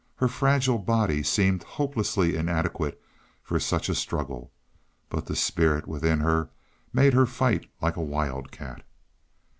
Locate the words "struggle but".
3.93-5.27